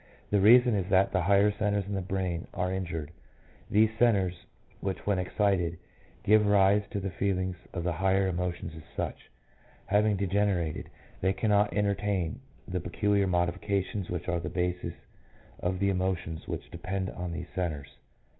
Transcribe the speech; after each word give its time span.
The 0.31 0.39
reason 0.41 0.73
is 0.73 0.89
that 0.89 1.11
the 1.11 1.21
higher 1.21 1.51
centres 1.51 1.85
in 1.85 1.93
the 1.93 2.01
brain 2.01 2.47
are 2.55 2.73
injured. 2.73 3.11
These 3.69 3.91
centres, 3.99 4.47
which 4.79 5.05
when 5.05 5.19
excited 5.19 5.77
give 6.23 6.47
rise 6.47 6.81
to 6.89 6.99
the 6.99 7.11
feelings 7.11 7.55
of 7.71 7.83
the 7.83 7.91
higher 7.91 8.25
emotions 8.27 8.73
as 8.75 8.81
such, 8.97 9.29
having 9.85 10.15
degenerated, 10.17 10.89
they 11.21 11.33
cannot 11.33 11.71
entertain 11.71 12.39
the 12.67 12.79
peculiar 12.79 13.27
modifications 13.27 14.09
which 14.09 14.27
are 14.27 14.39
the 14.39 14.49
bases 14.49 14.93
of 15.59 15.77
the 15.77 15.89
emotions 15.91 16.47
which 16.47 16.71
depend 16.71 17.11
on 17.11 17.31
these 17.31 17.49
centres. 17.53 17.89